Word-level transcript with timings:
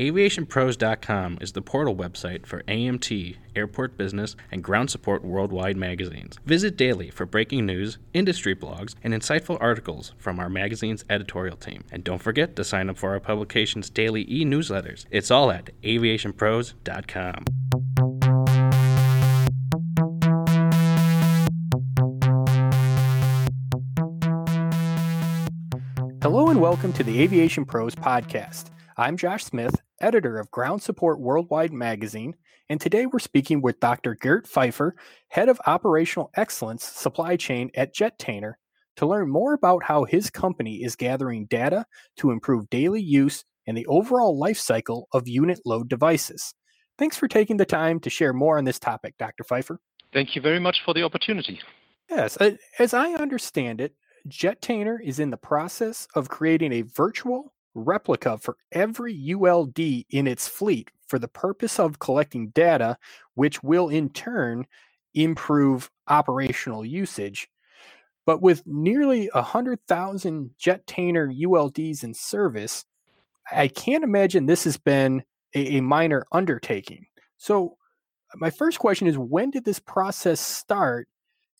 AviationPros.com 0.00 1.36
is 1.42 1.52
the 1.52 1.60
portal 1.60 1.94
website 1.94 2.46
for 2.46 2.62
AMT, 2.62 3.36
Airport 3.54 3.98
Business, 3.98 4.34
and 4.50 4.64
Ground 4.64 4.90
Support 4.90 5.22
Worldwide 5.22 5.76
magazines. 5.76 6.38
Visit 6.46 6.74
daily 6.78 7.10
for 7.10 7.26
breaking 7.26 7.66
news, 7.66 7.98
industry 8.14 8.56
blogs, 8.56 8.94
and 9.04 9.12
insightful 9.12 9.58
articles 9.60 10.14
from 10.16 10.40
our 10.40 10.48
magazine's 10.48 11.04
editorial 11.10 11.58
team. 11.58 11.84
And 11.92 12.02
don't 12.02 12.22
forget 12.22 12.56
to 12.56 12.64
sign 12.64 12.88
up 12.88 12.96
for 12.96 13.10
our 13.10 13.20
publication's 13.20 13.90
daily 13.90 14.22
e 14.22 14.42
newsletters. 14.42 15.04
It's 15.10 15.30
all 15.30 15.50
at 15.50 15.68
AviationPros.com. 15.82 17.44
Hello 26.22 26.48
and 26.48 26.58
welcome 26.58 26.94
to 26.94 27.04
the 27.04 27.20
Aviation 27.20 27.66
Pros 27.66 27.94
podcast. 27.94 28.70
I'm 28.96 29.16
Josh 29.16 29.44
Smith, 29.44 29.80
editor 30.00 30.38
of 30.38 30.50
Ground 30.50 30.82
Support 30.82 31.20
Worldwide 31.20 31.72
magazine, 31.72 32.34
and 32.68 32.80
today 32.80 33.06
we're 33.06 33.18
speaking 33.18 33.60
with 33.60 33.80
Dr. 33.80 34.14
Gert 34.14 34.46
Pfeiffer, 34.46 34.96
head 35.28 35.48
of 35.48 35.60
operational 35.66 36.30
excellence 36.36 36.84
supply 36.84 37.36
chain 37.36 37.70
at 37.74 37.94
Jettainer, 37.94 38.54
to 38.96 39.06
learn 39.06 39.28
more 39.28 39.54
about 39.54 39.84
how 39.84 40.04
his 40.04 40.30
company 40.30 40.82
is 40.82 40.96
gathering 40.96 41.46
data 41.46 41.84
to 42.16 42.30
improve 42.30 42.70
daily 42.70 43.02
use 43.02 43.44
and 43.66 43.76
the 43.76 43.86
overall 43.86 44.38
life 44.38 44.58
cycle 44.58 45.08
of 45.12 45.28
unit 45.28 45.60
load 45.64 45.88
devices. 45.88 46.54
Thanks 46.98 47.16
for 47.16 47.28
taking 47.28 47.56
the 47.56 47.64
time 47.64 48.00
to 48.00 48.10
share 48.10 48.32
more 48.32 48.58
on 48.58 48.64
this 48.64 48.78
topic, 48.78 49.14
Dr. 49.18 49.44
Pfeiffer. 49.44 49.80
Thank 50.12 50.34
you 50.34 50.42
very 50.42 50.58
much 50.58 50.82
for 50.84 50.92
the 50.92 51.02
opportunity. 51.02 51.60
Yes, 52.08 52.36
as 52.78 52.92
I 52.92 53.12
understand 53.12 53.80
it, 53.80 53.94
Jettainer 54.28 54.98
is 55.02 55.20
in 55.20 55.30
the 55.30 55.36
process 55.36 56.08
of 56.14 56.28
creating 56.28 56.72
a 56.72 56.82
virtual 56.82 57.54
replica 57.74 58.38
for 58.38 58.56
every 58.72 59.34
ULD 59.34 59.78
in 59.78 60.26
its 60.26 60.48
fleet 60.48 60.90
for 61.06 61.18
the 61.18 61.28
purpose 61.28 61.78
of 61.78 61.98
collecting 61.98 62.48
data, 62.50 62.96
which 63.34 63.62
will 63.62 63.88
in 63.88 64.10
turn 64.10 64.66
improve 65.14 65.90
operational 66.08 66.84
usage. 66.84 67.48
But 68.26 68.42
with 68.42 68.62
nearly 68.66 69.30
100,000 69.34 70.50
Jettainer 70.58 71.28
ULDs 71.28 72.04
in 72.04 72.14
service, 72.14 72.84
I 73.50 73.68
can't 73.68 74.04
imagine 74.04 74.46
this 74.46 74.64
has 74.64 74.78
been 74.78 75.24
a, 75.54 75.78
a 75.78 75.80
minor 75.80 76.24
undertaking. 76.32 77.06
So, 77.38 77.76
my 78.36 78.50
first 78.50 78.78
question 78.78 79.08
is 79.08 79.18
when 79.18 79.50
did 79.50 79.64
this 79.64 79.80
process 79.80 80.40
start 80.40 81.08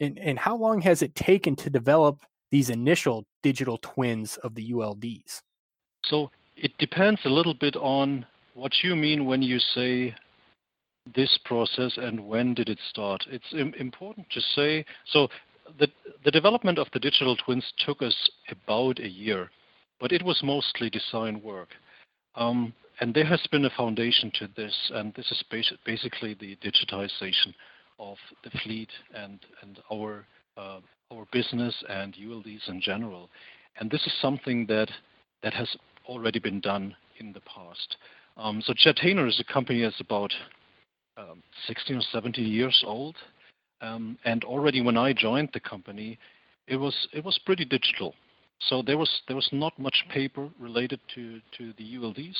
and, 0.00 0.18
and 0.18 0.38
how 0.38 0.56
long 0.56 0.80
has 0.82 1.02
it 1.02 1.14
taken 1.14 1.56
to 1.56 1.70
develop 1.70 2.20
these 2.52 2.70
initial 2.70 3.26
digital 3.42 3.78
twins 3.82 4.36
of 4.38 4.54
the 4.54 4.70
ULDs? 4.72 5.42
So 6.04 6.30
it 6.56 6.72
depends 6.78 7.20
a 7.24 7.30
little 7.30 7.54
bit 7.54 7.76
on 7.76 8.26
what 8.54 8.72
you 8.82 8.96
mean 8.96 9.26
when 9.26 9.42
you 9.42 9.58
say 9.58 10.14
this 11.14 11.38
process 11.44 11.96
and 11.96 12.26
when 12.26 12.54
did 12.54 12.68
it 12.68 12.78
start. 12.88 13.24
It's 13.30 13.52
Im- 13.52 13.74
important 13.74 14.28
to 14.30 14.40
say 14.54 14.84
so 15.06 15.28
the 15.78 15.88
the 16.24 16.30
development 16.30 16.78
of 16.78 16.88
the 16.92 16.98
digital 16.98 17.36
twins 17.36 17.64
took 17.78 18.02
us 18.02 18.16
about 18.50 18.98
a 18.98 19.08
year, 19.08 19.50
but 20.00 20.12
it 20.12 20.22
was 20.22 20.40
mostly 20.42 20.90
design 20.90 21.40
work. 21.42 21.68
Um, 22.34 22.72
and 23.00 23.14
there 23.14 23.24
has 23.24 23.44
been 23.50 23.64
a 23.64 23.70
foundation 23.70 24.30
to 24.34 24.48
this, 24.56 24.74
and 24.94 25.14
this 25.14 25.30
is 25.30 25.42
basi- 25.50 25.78
basically 25.86 26.34
the 26.34 26.56
digitization 26.56 27.54
of 27.98 28.16
the 28.44 28.50
fleet 28.62 28.90
and 29.14 29.40
and 29.62 29.78
our 29.92 30.26
uh, 30.56 30.80
our 31.12 31.26
business 31.32 31.74
and 31.88 32.14
ULDs 32.14 32.68
in 32.68 32.80
general. 32.80 33.30
And 33.78 33.90
this 33.90 34.06
is 34.06 34.12
something 34.20 34.66
that 34.66 34.90
that 35.42 35.54
has 35.54 35.74
already 36.10 36.40
been 36.40 36.60
done 36.60 36.94
in 37.20 37.32
the 37.32 37.40
past. 37.40 37.96
Um, 38.36 38.60
so 38.66 38.74
Jettainer 38.74 39.28
is 39.28 39.40
a 39.40 39.52
company 39.52 39.82
that's 39.82 40.00
about 40.00 40.32
um, 41.16 41.42
16 41.68 41.96
or 41.96 42.02
17 42.12 42.44
years 42.44 42.82
old, 42.86 43.14
um, 43.80 44.18
and 44.24 44.42
already 44.44 44.80
when 44.82 44.96
I 44.96 45.12
joined 45.12 45.50
the 45.52 45.60
company, 45.60 46.18
it 46.66 46.76
was 46.76 46.94
it 47.12 47.24
was 47.24 47.38
pretty 47.46 47.64
digital. 47.64 48.14
So 48.68 48.82
there 48.82 48.98
was 48.98 49.10
there 49.26 49.36
was 49.36 49.48
not 49.52 49.78
much 49.78 50.04
paper 50.12 50.48
related 50.58 51.00
to 51.14 51.40
to 51.58 51.72
the 51.78 51.94
ULDs. 51.96 52.36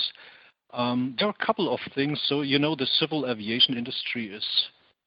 Um, 0.73 1.17
there 1.19 1.29
are 1.29 1.35
a 1.41 1.47
couple 1.47 1.73
of 1.73 1.81
things. 1.95 2.21
So 2.27 2.43
you 2.43 2.59
know 2.59 2.75
the 2.75 2.87
civil 2.99 3.31
aviation 3.31 3.77
industry 3.77 4.33
is 4.33 4.47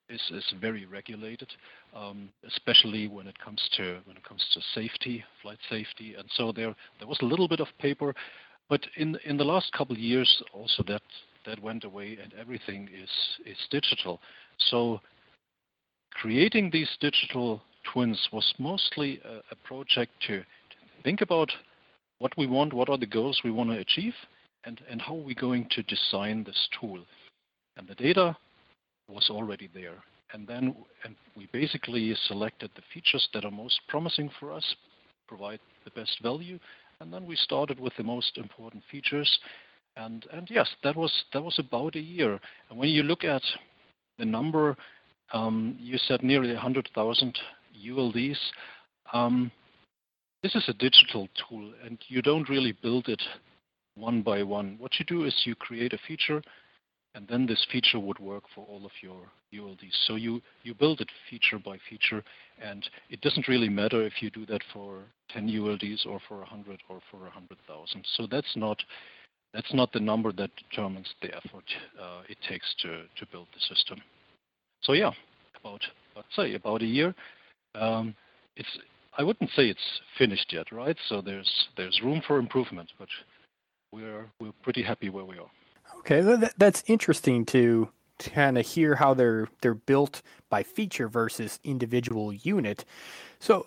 is, 0.09 0.21
is 0.31 0.53
very 0.59 0.85
regulated, 0.85 1.49
um, 1.95 2.29
especially 2.45 3.07
when 3.07 3.27
it 3.27 3.37
comes 3.39 3.61
to 3.77 3.99
when 4.05 4.17
it 4.17 4.23
comes 4.23 4.45
to 4.53 4.61
safety, 4.75 5.23
flight 5.41 5.59
safety, 5.69 6.15
and 6.17 6.27
so 6.35 6.51
there 6.51 6.75
there 6.99 7.07
was 7.07 7.19
a 7.21 7.25
little 7.25 7.47
bit 7.47 7.59
of 7.59 7.67
paper, 7.79 8.13
but 8.69 8.85
in 8.97 9.17
in 9.25 9.37
the 9.37 9.43
last 9.43 9.71
couple 9.73 9.95
of 9.95 10.01
years 10.01 10.41
also 10.53 10.83
that 10.87 11.01
that 11.45 11.61
went 11.61 11.83
away 11.83 12.17
and 12.21 12.33
everything 12.39 12.89
is 12.93 13.09
is 13.45 13.57
digital. 13.69 14.21
So 14.57 15.01
creating 16.11 16.69
these 16.71 16.89
digital 16.99 17.61
twins 17.91 18.29
was 18.31 18.53
mostly 18.59 19.21
a, 19.51 19.55
project 19.55 20.11
to, 20.27 20.43
think 21.03 21.21
about 21.21 21.51
what 22.19 22.31
we 22.37 22.47
want, 22.47 22.73
what 22.73 22.89
are 22.89 22.97
the 22.97 23.05
goals 23.05 23.41
we 23.43 23.51
want 23.51 23.69
to 23.69 23.77
achieve, 23.77 24.13
and, 24.65 24.79
how 25.01 25.15
are 25.15 25.23
we 25.23 25.35
going 25.35 25.67
to 25.71 25.83
design 25.83 26.43
this 26.43 26.69
tool. 26.79 27.03
And 27.75 27.87
the 27.87 27.95
data 27.95 28.37
was 29.09 29.27
already 29.29 29.69
there. 29.73 30.01
And 30.31 30.47
then 30.47 30.75
and 31.03 31.15
we 31.35 31.47
basically 31.51 32.15
selected 32.27 32.71
the 32.75 32.81
features 32.93 33.27
that 33.33 33.43
are 33.43 33.51
most 33.51 33.81
promising 33.89 34.29
for 34.39 34.51
us, 34.51 34.75
provide 35.27 35.59
the 35.83 35.91
best 35.91 36.17
value, 36.23 36.59
and 37.03 37.13
then 37.13 37.25
we 37.25 37.35
started 37.35 37.81
with 37.81 37.91
the 37.97 38.03
most 38.03 38.37
important 38.37 38.81
features. 38.89 39.29
And, 39.97 40.25
and 40.31 40.47
yes, 40.49 40.69
that 40.83 40.95
was 40.95 41.11
that 41.33 41.43
was 41.43 41.59
about 41.59 41.95
a 41.95 41.99
year. 41.99 42.39
And 42.69 42.79
when 42.79 42.89
you 42.89 43.03
look 43.03 43.25
at 43.25 43.41
the 44.17 44.25
number, 44.25 44.77
um, 45.33 45.75
you 45.79 45.97
said 45.97 46.23
nearly 46.23 46.53
100,000 46.53 47.37
ULDs. 47.85 48.37
Um, 49.11 49.51
this 50.41 50.55
is 50.55 50.63
a 50.67 50.73
digital 50.73 51.27
tool, 51.37 51.73
and 51.85 51.97
you 52.07 52.21
don't 52.21 52.49
really 52.49 52.75
build 52.81 53.09
it 53.09 53.21
one 53.95 54.21
by 54.21 54.41
one. 54.41 54.77
What 54.79 54.93
you 54.97 55.05
do 55.05 55.25
is 55.25 55.43
you 55.45 55.55
create 55.55 55.93
a 55.93 55.99
feature, 56.07 56.41
and 57.15 57.27
then 57.27 57.45
this 57.45 57.65
feature 57.71 57.99
would 57.99 58.19
work 58.19 58.43
for 58.55 58.65
all 58.65 58.85
of 58.85 58.91
your 59.01 59.21
ULDs. 59.53 59.93
So 60.07 60.15
you, 60.15 60.41
you 60.63 60.73
build 60.73 60.99
it 60.99 61.09
feature 61.29 61.59
by 61.63 61.77
feature, 61.89 62.23
and 62.61 62.87
it 63.09 63.21
doesn't 63.21 63.47
really 63.47 63.69
matter 63.69 64.01
if 64.03 64.13
you 64.21 64.29
do 64.31 64.45
that 64.47 64.61
for 64.73 65.03
10 65.29 65.47
ULDs 65.47 66.05
or 66.07 66.19
for 66.27 66.37
100 66.39 66.81
or 66.89 66.99
for 67.11 67.19
100,000. 67.19 68.05
So 68.17 68.27
that's 68.29 68.55
not 68.55 68.77
that's 69.53 69.73
not 69.73 69.93
the 69.93 69.99
number 69.99 70.31
that 70.31 70.49
determines 70.69 71.07
the 71.21 71.27
effort 71.27 71.63
uh, 72.01 72.23
it 72.27 72.37
takes 72.49 72.73
to, 72.81 73.03
to 73.17 73.25
build 73.31 73.45
the 73.53 73.75
system. 73.75 74.01
So 74.81 74.93
yeah, 74.93 75.11
about 75.59 75.81
let's 76.15 76.35
say 76.35 76.55
about 76.55 76.81
a 76.81 76.85
year. 76.85 77.13
Um, 77.75 78.15
it's 78.55 78.79
I 79.17 79.23
wouldn't 79.23 79.51
say 79.51 79.69
it's 79.69 80.01
finished 80.17 80.51
yet, 80.51 80.71
right? 80.71 80.97
So 81.07 81.21
there's 81.21 81.51
there's 81.77 82.01
room 82.03 82.21
for 82.27 82.39
improvement, 82.39 82.91
but 82.97 83.07
we're 83.91 84.25
we're 84.39 84.53
pretty 84.63 84.81
happy 84.81 85.09
where 85.09 85.25
we 85.25 85.37
are. 85.37 85.51
Okay, 86.05 86.21
that, 86.21 86.53
that's 86.57 86.83
interesting 86.87 87.45
to, 87.47 87.89
kind 88.19 88.57
of 88.57 88.65
hear 88.65 88.95
how 88.95 89.13
they're 89.13 89.49
they're 89.61 89.73
built 89.73 90.21
by 90.49 90.63
feature 90.63 91.09
versus 91.09 91.59
individual 91.63 92.31
unit. 92.31 92.85
So 93.39 93.65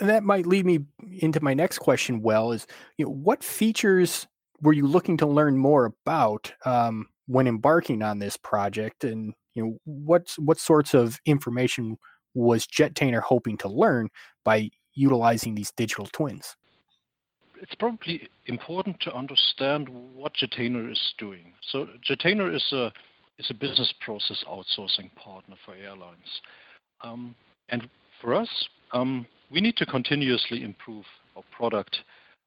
that 0.00 0.24
might 0.24 0.46
lead 0.46 0.66
me 0.66 0.80
into 1.20 1.42
my 1.42 1.54
next 1.54 1.78
question. 1.78 2.22
Well, 2.22 2.52
is 2.52 2.66
you 2.98 3.04
know 3.04 3.12
what 3.12 3.44
features 3.44 4.26
were 4.62 4.72
you 4.72 4.86
looking 4.86 5.16
to 5.18 5.26
learn 5.26 5.56
more 5.58 5.86
about 5.86 6.52
um, 6.64 7.08
when 7.26 7.46
embarking 7.46 8.02
on 8.02 8.18
this 8.18 8.36
project, 8.36 9.04
and 9.04 9.34
you 9.54 9.64
know 9.64 9.78
what 9.84 10.34
what 10.38 10.58
sorts 10.58 10.94
of 10.94 11.20
information 11.26 11.98
was 12.34 12.66
Jettainer 12.66 13.20
hoping 13.22 13.58
to 13.58 13.68
learn 13.68 14.08
by 14.44 14.70
utilizing 14.94 15.54
these 15.54 15.72
digital 15.72 16.06
twins? 16.06 16.56
It's 17.62 17.74
probably 17.76 18.28
important 18.46 18.98
to 19.02 19.14
understand 19.14 19.88
what 19.88 20.34
Jettainer 20.34 20.90
is 20.90 21.14
doing. 21.16 21.52
So 21.70 21.86
Jettainer 22.08 22.52
is 22.54 22.72
a 22.72 22.92
is 23.38 23.46
a 23.50 23.54
business 23.54 23.92
process 24.04 24.44
outsourcing 24.48 25.14
partner 25.14 25.54
for 25.64 25.74
airlines, 25.74 26.40
um, 27.02 27.34
and 27.68 27.88
for 28.20 28.34
us, 28.34 28.68
um, 28.92 29.26
we 29.50 29.60
need 29.60 29.76
to 29.76 29.86
continuously 29.86 30.64
improve 30.64 31.04
our 31.36 31.44
product, 31.56 31.96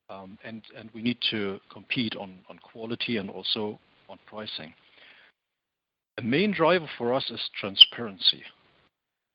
um, 0.10 0.38
and 0.44 0.62
and 0.78 0.90
we 0.94 1.01
need 1.01 1.18
to 1.31 1.62
compete 1.72 2.16
on 2.18 2.36
on 2.50 2.60
quality 2.60 3.16
and 3.16 3.30
also 3.30 3.80
on 4.10 4.19
pricing. 4.25 4.74
The 6.18 6.24
main 6.24 6.51
driver 6.51 6.90
for 6.98 7.13
us 7.13 7.31
is 7.31 7.50
transparency. 7.57 8.44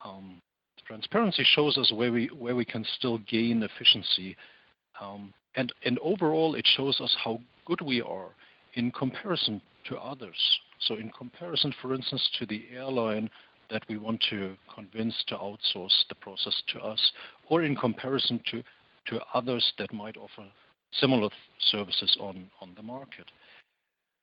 Um, 0.04 0.42
transparency 0.86 1.44
shows 1.54 1.78
us 1.78 1.90
where 1.90 2.12
we 2.12 2.26
where 2.38 2.54
we 2.54 2.66
can 2.66 2.84
still 2.98 3.16
gain 3.18 3.62
efficiency 3.62 4.36
um, 5.00 5.32
overall, 6.02 6.54
it 6.54 6.66
shows 6.76 7.00
us 7.00 7.16
how 7.22 7.40
good 7.64 7.80
we 7.80 8.00
are 8.00 8.28
in 8.74 8.90
comparison 8.92 9.60
to 9.88 9.96
others. 9.96 10.36
So 10.80 10.94
in 10.94 11.10
comparison, 11.10 11.74
for 11.82 11.94
instance, 11.94 12.28
to 12.38 12.46
the 12.46 12.64
airline 12.74 13.28
that 13.70 13.82
we 13.88 13.98
want 13.98 14.22
to 14.30 14.56
convince 14.74 15.14
to 15.28 15.36
outsource 15.36 16.04
the 16.08 16.14
process 16.20 16.60
to 16.72 16.80
us, 16.80 17.12
or 17.48 17.62
in 17.62 17.76
comparison 17.76 18.40
to, 18.50 18.62
to 19.06 19.20
others 19.34 19.72
that 19.78 19.92
might 19.92 20.16
offer 20.16 20.46
similar 20.92 21.28
services 21.70 22.16
on, 22.20 22.50
the 22.76 22.82
market. 22.82 23.26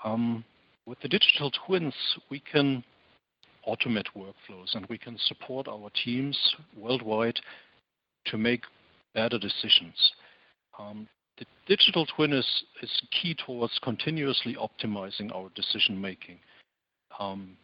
Um, 0.03 0.43
with 0.85 0.99
the 1.01 1.07
digital 1.07 1.51
twins, 1.65 1.93
we 2.29 2.39
can 2.39 2.83
automate 3.67 4.07
workflows 4.15 4.73
and 4.73 4.85
we 4.87 4.97
can 4.97 5.17
support 5.27 5.67
our 5.67 5.89
teams 6.03 6.37
worldwide 6.75 7.39
to 8.25 8.37
make 8.37 8.61
better 9.13 9.37
decisions. 9.37 10.13
The 11.37 11.45
digital 11.67 12.05
twin 12.05 12.33
is, 12.33 12.63
key 13.11 13.35
towards 13.45 13.77
continuously 13.83 14.55
optimizing 14.55 15.33
our 15.35 15.49
decision 15.55 15.99
making 15.99 16.39
um, 17.19 17.57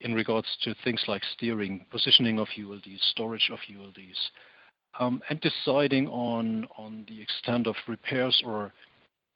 in 0.00 0.14
regards 0.14 0.48
to 0.62 0.74
things 0.84 1.02
like 1.06 1.22
steering, 1.36 1.86
positioning 1.90 2.38
of 2.38 2.48
ULDs, 2.58 3.00
storage 3.10 3.50
of 3.52 3.58
ULDs, 3.70 4.18
um, 4.98 5.22
and 5.28 5.40
deciding 5.40 6.08
on, 6.08 6.66
the 7.08 7.20
extent 7.20 7.66
of 7.66 7.74
repairs 7.88 8.40
or 8.44 8.72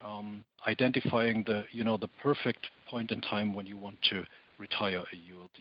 um, 0.03 0.43
identifying 0.67 1.43
the, 1.45 1.63
you 1.71 1.83
know, 1.83 1.97
the 1.97 2.09
perfect 2.21 2.67
point 2.89 3.11
in 3.11 3.21
time 3.21 3.53
when 3.53 3.65
you 3.65 3.77
want 3.77 3.97
to 4.09 4.23
retire 4.57 4.99
a 4.99 5.33
ULD. 5.33 5.59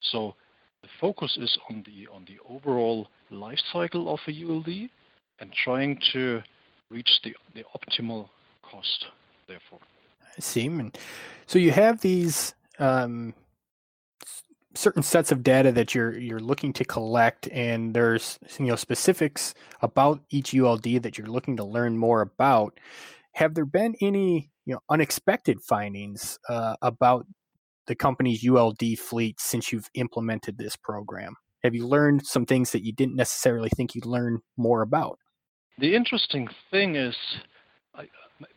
So 0.00 0.34
the 0.82 0.88
focus 1.00 1.36
is 1.40 1.56
on 1.70 1.84
the, 1.86 2.08
on 2.12 2.26
the 2.26 2.38
overall 2.48 3.08
life 3.30 3.58
cycle 3.72 4.12
of 4.12 4.20
a 4.28 4.44
ULD 4.44 4.90
and 5.40 5.52
trying 5.64 5.98
to 6.12 6.42
reach 6.90 7.20
the, 7.24 7.34
the 7.54 7.64
optimal 7.74 8.28
cost, 8.62 9.06
therefore. 9.48 9.80
I 10.36 10.40
see. 10.40 10.66
And 10.66 10.96
so 11.46 11.58
you 11.58 11.70
have 11.72 12.00
these 12.00 12.54
um, 12.78 13.34
certain 14.74 15.02
sets 15.02 15.32
of 15.32 15.42
data 15.42 15.72
that 15.72 15.94
you're 15.94 16.16
you're 16.16 16.40
looking 16.40 16.72
to 16.74 16.84
collect, 16.84 17.48
and 17.48 17.94
there's 17.94 18.38
you 18.58 18.66
know 18.66 18.76
specifics 18.76 19.54
about 19.80 20.20
each 20.30 20.54
ULD 20.54 21.02
that 21.02 21.18
you're 21.18 21.26
looking 21.26 21.56
to 21.56 21.64
learn 21.64 21.96
more 21.96 22.20
about. 22.20 22.78
Have 23.32 23.54
there 23.54 23.66
been 23.66 23.94
any 24.00 24.50
you 24.64 24.74
know 24.74 24.80
unexpected 24.90 25.60
findings 25.62 26.38
uh, 26.48 26.76
about 26.82 27.26
the 27.86 27.94
company's 27.94 28.46
ULD 28.46 28.98
fleet 28.98 29.40
since 29.40 29.72
you've 29.72 29.90
implemented 29.94 30.58
this 30.58 30.76
program? 30.76 31.34
Have 31.62 31.74
you 31.74 31.86
learned 31.86 32.26
some 32.26 32.46
things 32.46 32.72
that 32.72 32.84
you 32.84 32.92
didn't 32.92 33.16
necessarily 33.16 33.70
think 33.70 33.94
you'd 33.94 34.06
learn 34.06 34.40
more 34.56 34.82
about? 34.82 35.18
The 35.78 35.94
interesting 35.94 36.48
thing 36.70 36.96
is, 36.96 37.16
I, 37.94 38.04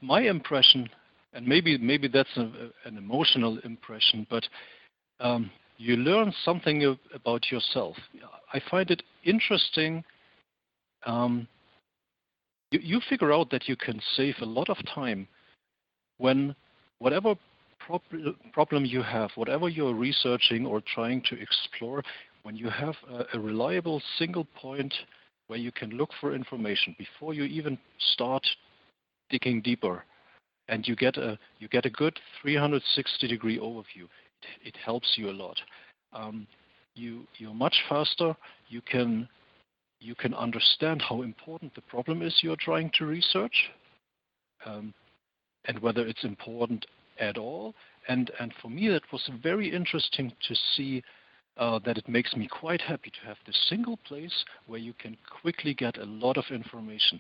my 0.02 0.22
impression, 0.22 0.90
and 1.34 1.46
maybe 1.46 1.78
maybe 1.78 2.08
that's 2.08 2.36
a, 2.38 2.72
an 2.86 2.98
emotional 2.98 3.60
impression, 3.64 4.26
but 4.30 4.44
um, 5.20 5.52
you 5.78 5.98
learn 5.98 6.34
something 6.44 6.98
about 7.14 7.52
yourself. 7.52 7.96
I 8.54 8.62
find 8.72 8.90
it 8.90 9.04
interesting. 9.24 10.04
Um, 11.06 11.48
you, 12.72 12.80
you 12.82 13.02
figure 13.10 13.34
out 13.34 13.50
that 13.52 13.68
you 13.68 13.76
can 13.76 14.00
save 14.16 14.36
a 14.42 14.46
lot 14.46 14.70
of 14.70 14.78
time 14.94 15.28
when 16.18 16.56
whatever 17.00 17.36
prob 17.80 18.02
problem 18.54 18.86
you 18.86 19.02
have, 19.02 19.32
whatever 19.36 19.68
you're 19.68 19.94
researching 19.94 20.66
or 20.66 20.82
trying 20.82 21.22
to 21.30 21.42
explore, 21.42 22.04
when 22.44 22.56
you 22.56 22.70
have 22.70 22.96
a, 23.10 23.38
a 23.38 23.40
reliable 23.40 24.02
single 24.18 24.46
point 24.56 24.94
where 25.50 25.60
you 25.60 25.72
can 25.72 25.90
look 25.90 26.12
for 26.22 26.36
information 26.36 26.96
before 27.00 27.34
you 27.34 27.44
even 27.44 27.78
start 28.14 28.46
digging 29.32 29.62
deeper. 29.62 30.06
And 30.68 30.88
you 30.88 30.96
get 30.96 31.18
a 31.18 31.40
you 31.58 31.68
get 31.68 31.88
a 31.88 31.90
good 31.90 32.18
360 32.44 33.28
degree 33.28 33.58
overview. 33.58 34.04
It, 34.04 34.68
it 34.68 34.78
helps 34.86 35.16
you 35.18 35.32
a 35.32 35.40
lot. 35.44 35.58
Um, 36.14 36.46
you 36.94 37.26
you're 37.40 37.56
much 37.56 37.76
faster. 37.90 38.36
You 38.68 38.82
can 38.82 39.28
you 40.00 40.14
can 40.14 40.36
understand 40.36 41.02
how 41.02 41.24
important 41.24 41.74
the 41.74 41.82
problem 41.82 42.22
is 42.22 42.38
you're 42.44 42.56
trying 42.56 42.92
to 43.00 43.08
research 43.08 43.72
um, 44.68 44.94
and 45.66 45.80
whether 45.80 46.06
it's 46.06 46.24
important 46.24 46.86
at 47.20 47.40
all. 47.40 47.74
And 48.08 48.30
and 48.40 48.54
for 48.62 48.70
me 48.70 48.88
that 48.90 49.12
was 49.12 49.28
very 49.42 49.74
interesting 49.74 50.32
to 50.48 50.56
see 50.76 51.02
uh, 51.60 51.78
that 51.86 51.98
it 51.98 52.08
makes 52.08 52.36
me 52.36 52.48
quite 52.48 52.82
happy 52.82 53.12
to 53.12 53.28
have 53.28 53.38
this 53.46 53.68
single 53.70 53.98
place 54.08 54.46
where 54.66 54.80
you 54.80 54.94
can 54.94 55.16
quickly 55.42 55.74
get 55.74 55.98
a 55.98 56.06
lot 56.06 56.38
of 56.38 56.46
information. 56.50 57.20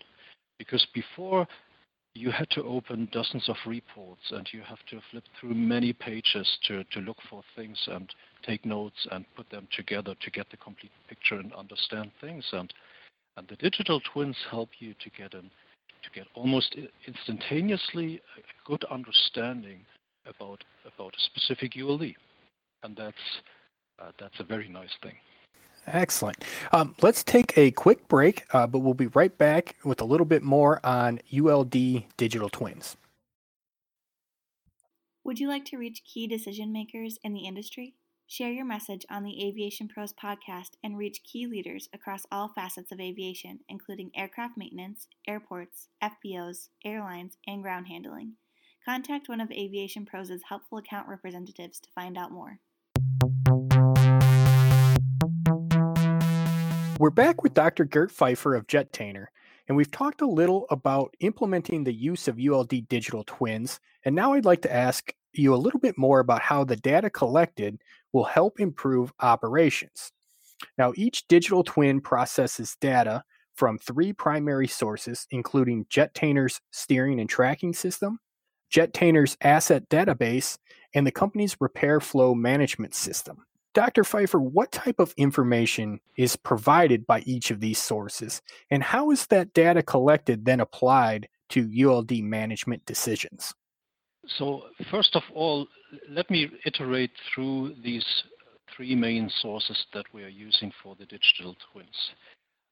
Because 0.58 0.86
before 0.94 1.46
you 2.16 2.32
had 2.32 2.50
to 2.52 2.64
open 2.64 3.08
dozens 3.12 3.48
of 3.50 3.56
reports 3.68 4.22
and 4.32 4.48
you 4.52 4.62
have 4.62 4.80
to 4.90 5.00
flip 5.12 5.26
through 5.40 5.54
many 5.54 5.94
pages 5.94 6.58
to, 6.68 6.84
to 6.86 7.00
look 7.02 7.18
for 7.30 7.44
things 7.56 7.78
and 7.92 8.10
take 8.44 8.66
notes 8.66 9.08
and 9.12 9.26
put 9.36 9.50
them 9.50 9.68
together 9.76 10.16
to 10.22 10.32
get 10.32 10.50
the 10.50 10.58
complete 10.58 10.92
picture 11.08 11.36
and 11.36 11.54
understand 11.54 12.12
things. 12.22 12.46
And, 12.54 12.74
and 13.38 13.48
the 13.48 13.58
digital 13.58 14.02
twins 14.14 14.38
help 14.50 14.70
you 14.80 14.94
to 15.04 15.10
get 15.12 15.34
an, 15.34 15.52
to 16.02 16.10
get 16.16 16.28
almost 16.34 16.76
instantaneously 17.06 18.22
a 18.38 18.68
good 18.68 18.86
understanding 18.86 19.86
about 20.26 20.64
about 20.86 21.14
a 21.14 21.22
specific 21.22 21.74
ULD. 21.78 22.14
And 22.84 22.96
that's 22.96 23.16
uh, 24.02 24.12
that's 24.20 24.40
a 24.40 24.44
very 24.44 24.70
nice 24.70 24.96
thing. 25.02 25.16
Excellent. 25.88 26.44
Um, 26.72 26.96
let's 27.02 27.24
take 27.24 27.58
a 27.58 27.72
quick 27.72 28.08
break, 28.08 28.46
uh, 28.54 28.68
but 28.68 28.80
we'll 28.80 28.94
be 28.94 29.08
right 29.08 29.36
back 29.36 29.76
with 29.84 30.02
a 30.02 30.06
little 30.06 30.26
bit 30.26 30.44
more 30.44 30.80
on 30.86 31.20
ULD 31.36 32.04
digital 32.18 32.50
twins. 32.50 32.96
Would 35.24 35.40
you 35.40 35.48
like 35.48 35.66
to 35.66 35.78
reach 35.78 36.04
key 36.06 36.28
decision 36.28 36.72
makers 36.72 37.18
in 37.24 37.34
the 37.34 37.46
industry? 37.46 37.96
Share 38.28 38.52
your 38.52 38.66
message 38.66 39.06
on 39.10 39.24
the 39.24 39.44
Aviation 39.48 39.88
Pros 39.88 40.14
podcast 40.14 40.72
and 40.84 40.98
reach 40.98 41.24
key 41.24 41.48
leaders 41.48 41.90
across 41.94 42.28
all 42.32 42.48
facets 42.48 42.92
of 42.92 43.00
aviation, 43.00 43.60
including 43.68 44.12
aircraft 44.16 44.56
maintenance, 44.56 45.08
airports, 45.28 45.88
FBOs, 46.04 46.70
airlines, 46.86 47.38
and 47.48 47.64
ground 47.64 47.88
handling. 47.88 48.34
Contact 48.86 49.28
one 49.28 49.42
of 49.42 49.52
Aviation 49.52 50.06
Pros' 50.06 50.32
helpful 50.48 50.78
account 50.78 51.08
representatives 51.08 51.80
to 51.80 51.90
find 51.96 52.18
out 52.18 52.32
more. 52.32 52.60
We're 57.00 57.12
back 57.12 57.44
with 57.44 57.54
Dr. 57.54 57.86
Gert 57.86 58.12
Pfeiffer 58.12 58.56
of 58.56 58.68
Jettainer, 58.68 59.28
and 59.70 59.78
we've 59.78 59.90
talked 59.90 60.20
a 60.20 60.28
little 60.28 60.66
about 60.70 61.16
implementing 61.22 61.86
the 61.86 61.94
use 61.94 62.28
of 62.28 62.38
ULD 62.38 62.90
digital 62.90 63.24
twins. 63.26 63.80
And 64.04 64.14
now 64.14 64.34
I'd 64.34 64.44
like 64.44 64.64
to 64.64 64.76
ask 64.76 65.14
you 65.32 65.56
a 65.56 65.56
little 65.56 65.80
bit 65.80 65.98
more 65.98 66.20
about 66.20 66.42
how 66.42 66.66
the 66.66 66.76
data 66.76 67.10
collected 67.10 67.82
will 68.12 68.26
help 68.26 68.60
improve 68.60 69.14
operations. 69.22 70.12
Now, 70.78 70.92
each 70.98 71.26
digital 71.30 71.64
twin 71.64 72.02
processes 72.02 72.76
data 72.82 73.24
from 73.56 73.78
three 73.78 74.12
primary 74.12 74.68
sources, 74.68 75.26
including 75.32 75.86
Jettainer's 75.90 76.60
steering 76.72 77.22
and 77.22 77.30
tracking 77.30 77.72
system, 77.72 78.20
Jettainer's 78.70 79.38
asset 79.40 79.88
database, 79.88 80.58
and 80.94 81.08
the 81.08 81.12
company's 81.12 81.56
repair 81.62 82.02
flow 82.02 82.36
management 82.36 82.94
system. 82.94 83.46
Dr. 83.74 84.04
Pfeiffer, 84.04 84.40
what 84.40 84.72
type 84.72 85.00
of 85.00 85.14
information 85.16 86.00
is 86.18 86.36
provided 86.36 87.06
by 87.06 87.20
each 87.22 87.52
of 87.52 87.60
these 87.60 87.78
sources, 87.78 88.42
and 88.72 88.82
how 88.82 89.12
is 89.12 89.28
that 89.28 89.54
data 89.54 89.84
collected 89.84 90.46
then 90.46 90.60
applied 90.60 91.30
to 91.50 91.70
ULD 91.86 92.12
management 92.24 92.84
decisions? 92.86 93.54
So, 94.38 94.64
first 94.92 95.16
of 95.16 95.24
all, 95.34 95.68
let 96.10 96.30
me 96.30 96.50
iterate 96.66 97.12
through 97.34 97.76
these 97.84 98.06
three 98.76 98.96
main 98.96 99.30
sources 99.42 99.86
that 99.94 100.06
we 100.14 100.24
are 100.24 100.30
using 100.30 100.72
for 100.84 100.96
the 100.96 101.06
digital 101.06 101.56
twins. 101.72 102.12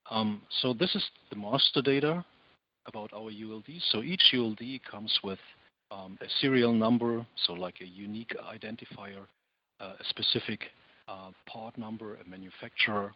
Um, 0.10 0.42
so, 0.62 0.74
this 0.74 0.94
is 0.96 1.04
the 1.30 1.36
master 1.36 1.82
data 1.82 2.24
about 2.88 3.12
our 3.13 3.30
ULD. 3.30 3.68
So, 3.92 4.01
each 4.01 4.34
ULD 4.34 4.62
comes 4.89 5.20
with 5.24 5.39
um, 5.92 6.18
a 6.22 6.25
serial 6.42 6.74
number, 6.74 7.25
so 7.46 7.54
like 7.54 7.82
a 7.82 7.88
unique 7.88 8.36
identifier, 8.51 9.25
uh, 9.80 9.94
a 10.00 10.04
specific 10.10 10.62
part 11.45 11.77
number, 11.77 12.15
a 12.15 12.29
manufacturer, 12.29 13.13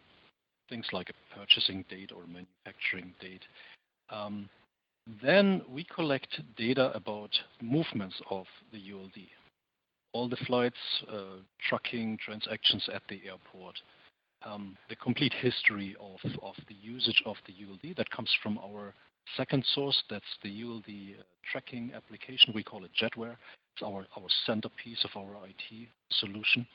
things 0.68 0.86
like 0.92 1.10
a 1.10 1.38
purchasing 1.38 1.84
date 1.88 2.12
or 2.14 2.22
manufacturing 2.26 3.14
date. 3.20 3.42
Um, 4.10 4.48
then 5.22 5.62
we 5.68 5.84
collect 5.84 6.40
data 6.56 6.92
about 6.94 7.30
movements 7.60 8.14
of 8.30 8.46
the 8.72 8.78
ULD. 8.92 9.26
All 10.12 10.28
the 10.28 10.36
flights, 10.46 10.76
uh, 11.10 11.40
trucking, 11.68 12.18
transactions 12.24 12.88
at 12.92 13.02
the 13.08 13.20
airport, 13.26 13.76
um, 14.44 14.76
the 14.88 14.96
complete 14.96 15.32
history 15.40 15.96
of, 16.00 16.18
of 16.42 16.54
the 16.68 16.74
usage 16.80 17.22
of 17.26 17.36
the 17.46 17.54
ULD 17.64 17.96
that 17.96 18.10
comes 18.10 18.30
from 18.42 18.58
our 18.58 18.94
second 19.36 19.64
source, 19.74 20.00
that's 20.10 20.24
the 20.42 20.62
ULD 20.62 20.84
uh, 20.86 21.22
tracking 21.50 21.92
application. 21.94 22.52
We 22.54 22.62
call 22.62 22.84
it 22.84 22.90
Jetware. 23.00 23.36
It's 23.74 23.82
our, 23.84 24.06
our 24.16 24.28
centerpiece 24.46 25.04
of 25.04 25.10
our 25.16 25.46
IT 25.46 25.88
solution. 26.20 26.66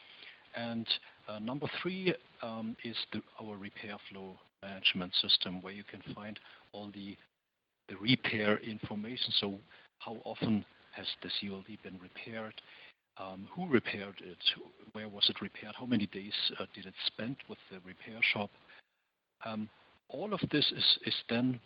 And 0.55 0.87
uh, 1.27 1.39
number 1.39 1.67
three 1.81 2.13
um, 2.41 2.75
is 2.83 2.95
the, 3.11 3.21
our 3.41 3.57
repair 3.57 3.97
flow 4.09 4.37
management 4.61 5.13
system, 5.21 5.61
where 5.61 5.73
you 5.73 5.83
can 5.83 6.01
find 6.13 6.39
all 6.71 6.89
the, 6.93 7.15
the 7.89 7.95
repair 7.97 8.57
information. 8.59 9.31
So 9.39 9.55
how 9.99 10.17
often 10.23 10.65
has 10.91 11.05
the 11.21 11.29
ULD 11.49 11.67
been 11.83 11.99
repaired? 12.01 12.53
Um, 13.19 13.47
who 13.55 13.67
repaired 13.67 14.21
it? 14.23 14.37
Where 14.93 15.09
was 15.09 15.27
it 15.29 15.41
repaired? 15.41 15.73
How 15.77 15.85
many 15.85 16.05
days 16.07 16.33
uh, 16.59 16.65
did 16.75 16.85
it 16.85 16.93
spend 17.07 17.37
with 17.49 17.57
the 17.71 17.79
repair 17.85 18.19
shop? 18.33 18.51
Um, 19.45 19.69
all 20.09 20.33
of 20.33 20.39
this 20.51 20.71
is, 20.75 20.97
is 21.05 21.15
then 21.29 21.59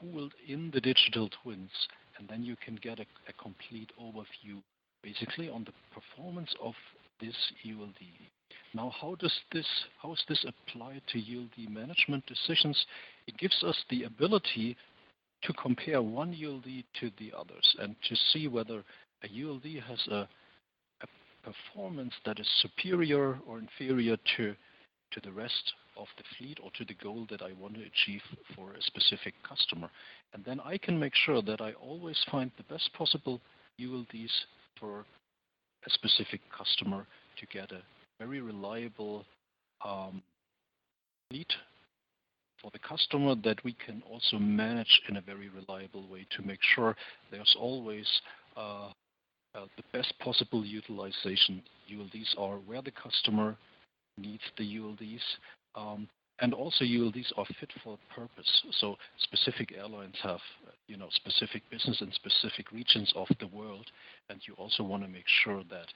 pooled 0.00 0.34
in 0.46 0.70
the 0.72 0.80
digital 0.80 1.28
twins, 1.42 1.70
and 2.18 2.28
then 2.28 2.42
you 2.42 2.56
can 2.64 2.76
get 2.82 2.98
a, 2.98 3.06
a 3.28 3.32
complete 3.40 3.92
overview 4.00 4.60
basically 5.02 5.48
on 5.48 5.64
the 5.64 5.72
performance 5.94 6.52
of 6.62 6.74
this 7.20 7.36
ULD. 7.64 7.96
Now, 8.74 8.92
how 9.00 9.14
does 9.14 9.34
this 9.52 9.66
how 10.02 10.12
is 10.12 10.22
this 10.28 10.44
applied 10.46 11.02
to 11.08 11.18
ULD 11.18 11.70
management 11.70 12.24
decisions? 12.26 12.86
It 13.26 13.38
gives 13.38 13.62
us 13.64 13.76
the 13.90 14.04
ability 14.04 14.76
to 15.42 15.52
compare 15.54 16.02
one 16.02 16.30
ULD 16.30 16.84
to 17.00 17.10
the 17.18 17.32
others 17.36 17.76
and 17.80 17.94
to 18.08 18.16
see 18.32 18.48
whether 18.48 18.84
a 19.22 19.28
ULD 19.28 19.64
has 19.86 20.06
a, 20.08 20.28
a 21.02 21.06
performance 21.42 22.14
that 22.24 22.40
is 22.40 22.48
superior 22.60 23.38
or 23.46 23.58
inferior 23.58 24.16
to 24.36 24.54
to 25.12 25.20
the 25.20 25.32
rest 25.32 25.72
of 25.96 26.06
the 26.16 26.24
fleet 26.36 26.58
or 26.62 26.70
to 26.76 26.84
the 26.84 26.94
goal 27.02 27.26
that 27.30 27.42
I 27.42 27.52
want 27.54 27.74
to 27.74 27.80
achieve 27.80 28.20
for 28.54 28.72
a 28.72 28.82
specific 28.82 29.34
customer. 29.46 29.90
And 30.34 30.44
then 30.44 30.60
I 30.60 30.78
can 30.78 30.98
make 30.98 31.14
sure 31.14 31.42
that 31.42 31.60
I 31.60 31.72
always 31.72 32.22
find 32.30 32.50
the 32.56 32.62
best 32.64 32.92
possible 32.92 33.40
ULDs 33.80 34.30
for 34.78 35.06
a 35.86 35.90
specific 35.90 36.40
customer 36.56 37.06
to 37.38 37.46
get 37.46 37.70
a 37.72 37.82
very 38.18 38.40
reliable 38.40 39.24
um, 39.84 40.22
fleet 41.30 41.52
for 42.60 42.70
the 42.72 42.78
customer 42.80 43.34
that 43.44 43.62
we 43.64 43.76
can 43.84 44.02
also 44.10 44.38
manage 44.38 45.00
in 45.08 45.16
a 45.16 45.20
very 45.20 45.48
reliable 45.48 46.06
way 46.08 46.26
to 46.36 46.42
make 46.42 46.58
sure 46.74 46.96
there's 47.30 47.54
always 47.58 48.06
uh, 48.56 48.90
uh, 49.54 49.66
the 49.76 49.84
best 49.92 50.12
possible 50.18 50.64
utilization. 50.64 51.62
ULDs 51.92 52.36
are 52.36 52.56
where 52.56 52.82
the 52.82 52.90
customer 52.90 53.56
needs 54.16 54.42
the 54.56 54.64
ULDs. 54.64 55.20
Um, 55.74 56.08
and 56.40 56.54
also 56.54 56.84
ULDs 56.84 57.32
are 57.36 57.46
fit 57.58 57.72
for 57.82 57.98
purpose. 58.14 58.62
So 58.72 58.96
specific 59.18 59.74
airlines 59.76 60.14
have, 60.22 60.40
you 60.86 60.96
know, 60.96 61.08
specific 61.10 61.62
business 61.70 62.00
in 62.00 62.12
specific 62.12 62.70
regions 62.72 63.12
of 63.16 63.28
the 63.40 63.48
world, 63.48 63.86
and 64.30 64.40
you 64.46 64.54
also 64.54 64.82
want 64.82 65.02
to 65.02 65.08
make 65.08 65.26
sure 65.42 65.62
that 65.70 65.86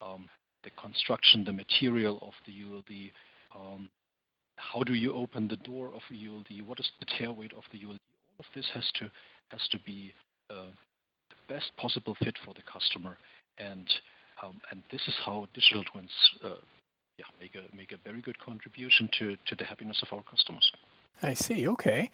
um, 0.00 0.28
the 0.64 0.70
construction, 0.80 1.44
the 1.44 1.52
material 1.52 2.18
of 2.22 2.32
the 2.46 2.52
ULD, 2.62 3.10
um, 3.56 3.88
how 4.56 4.82
do 4.82 4.94
you 4.94 5.14
open 5.14 5.48
the 5.48 5.56
door 5.56 5.88
of 5.88 6.02
a 6.10 6.14
ULD, 6.14 6.66
what 6.66 6.80
is 6.80 6.90
the 7.00 7.06
tare 7.18 7.32
weight 7.32 7.52
of 7.56 7.64
the 7.72 7.78
ULD, 7.78 7.98
all 8.38 8.40
of 8.40 8.46
this 8.54 8.66
has 8.74 8.88
to 8.98 9.10
has 9.48 9.66
to 9.70 9.78
be 9.86 10.12
uh, 10.50 10.66
the 11.30 11.54
best 11.54 11.72
possible 11.76 12.14
fit 12.22 12.36
for 12.44 12.54
the 12.54 12.62
customer, 12.70 13.16
and 13.58 13.88
um, 14.42 14.60
and 14.70 14.82
this 14.92 15.00
is 15.08 15.14
how 15.24 15.48
digital 15.54 15.84
twins 15.84 16.10
uh, 16.44 16.54
yeah, 17.18 17.26
make 17.40 17.54
a 17.54 17.76
make 17.76 17.92
a 17.92 17.96
very 18.04 18.20
good 18.20 18.38
contribution 18.38 19.08
to 19.18 19.36
to 19.46 19.54
the 19.56 19.64
happiness 19.64 20.02
of 20.02 20.16
our 20.16 20.22
customers. 20.22 20.70
I 21.22 21.34
see. 21.34 21.66
Okay. 21.68 22.10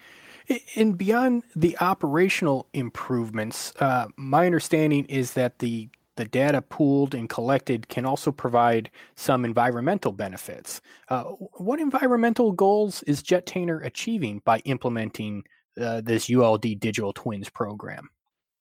And 0.76 0.96
beyond 0.96 1.42
the 1.54 1.76
operational 1.78 2.66
improvements, 2.72 3.72
uh, 3.80 4.06
my 4.16 4.46
understanding 4.46 5.04
is 5.06 5.34
that 5.34 5.58
the 5.58 5.88
the 6.16 6.24
data 6.24 6.62
pooled 6.62 7.14
and 7.14 7.28
collected 7.28 7.88
can 7.88 8.06
also 8.06 8.30
provide 8.30 8.88
some 9.16 9.44
environmental 9.44 10.12
benefits. 10.12 10.80
Uh, 11.08 11.24
what 11.54 11.80
environmental 11.80 12.52
goals 12.52 13.02
is 13.02 13.20
Jettainer 13.20 13.84
achieving 13.84 14.40
by 14.44 14.60
implementing 14.60 15.42
uh, 15.80 16.00
this 16.02 16.30
ULD 16.30 16.78
Digital 16.78 17.12
Twins 17.12 17.48
program? 17.48 18.10